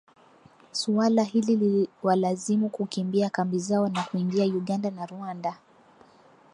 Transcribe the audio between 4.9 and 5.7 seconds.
na Rwanda